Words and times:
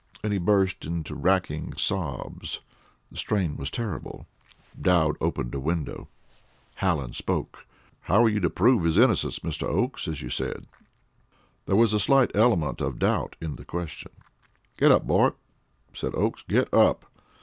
_"and 0.23 0.33
he 0.33 0.39
burst 0.39 0.83
into 0.83 1.13
racking 1.13 1.73
sobs. 1.77 2.61
The 3.11 3.17
strain 3.17 3.55
was 3.55 3.69
terrible. 3.69 4.25
Dowd 4.89 5.15
opened 5.21 5.53
a 5.53 5.59
window. 5.59 6.07
Hallen 6.77 7.13
spoke. 7.13 7.67
"How 7.99 8.23
are 8.23 8.29
you 8.29 8.39
to 8.39 8.49
prove 8.49 8.83
his 8.83 8.97
innocence, 8.97 9.37
Mr. 9.41 9.67
Oakes, 9.67 10.07
as 10.07 10.23
you 10.23 10.29
said?" 10.29 10.65
There 11.67 11.75
was 11.75 11.93
a 11.93 11.99
slight 11.99 12.31
element 12.35 12.81
of 12.81 12.97
doubt 12.97 13.35
in 13.39 13.57
the 13.57 13.63
question. 13.63 14.11
"Get 14.75 14.91
up, 14.91 15.05
boy," 15.05 15.33
said 15.93 16.15
Oakes; 16.15 16.43
"get 16.49 16.73
up." 16.73 17.05